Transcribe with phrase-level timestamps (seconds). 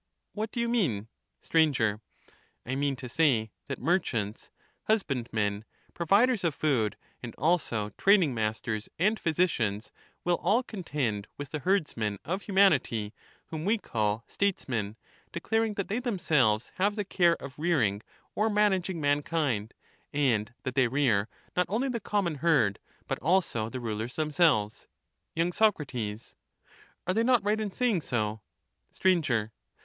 [0.33, 1.09] What do you mean?
[1.43, 2.01] Sir.
[2.65, 4.49] I mean to say that merchants,
[4.85, 6.47] husbandmen, providers The king.
[6.47, 9.91] of food, and also training masters and physicians,
[10.23, 13.13] will all h^j^^en^ contend with the herdsmen of humanity,
[13.49, 14.95] whom we call has many Statesmen,
[15.31, 18.01] declaring that they themselves have the care of jj^;7^° 268 rearing
[18.33, 19.75] or managing mankind,
[20.11, 24.15] and that they rear not only his claims the common herd, but also the rulers
[24.15, 24.87] themselves.
[25.37, 26.15] ^°*®' manage* y.
[26.17, 26.35] Soc.
[27.05, 28.41] Are they not right in saying so?
[29.05, 29.55] ment of Str.